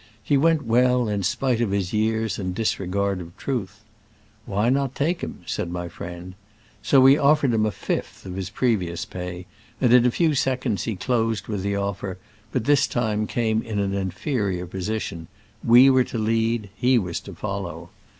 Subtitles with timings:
[0.23, 3.81] He went well, in spite of his years and disregard of truth.
[4.47, 6.33] "Why not take him?" said my friend.
[6.81, 9.45] So we offered him a fifth of his previous pay,
[9.79, 12.17] and in a few seconds he closed with the offer,
[12.51, 15.27] but this time came in an inferior position—
[15.63, 17.91] we were to lead, he to follow.